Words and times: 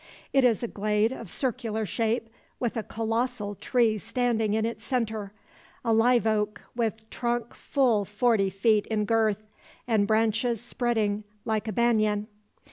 It 0.33 0.43
is 0.43 0.63
a 0.63 0.67
glade 0.67 1.11
of 1.11 1.29
circular 1.29 1.85
shape, 1.85 2.27
with 2.59 2.75
a 2.75 2.81
colossal 2.81 3.53
tree 3.53 3.99
standing 3.99 4.55
in 4.55 4.65
its 4.65 4.83
centre, 4.83 5.31
a 5.85 5.93
live 5.93 6.25
oak 6.25 6.63
with 6.75 7.07
trunk 7.11 7.53
full 7.53 8.03
forty 8.03 8.49
feet 8.49 8.87
in 8.87 9.05
girth, 9.05 9.43
and 9.87 10.07
branches 10.07 10.59
spreading 10.59 11.23
like 11.45 11.67
a 11.67 11.71
banyan. 11.71 12.25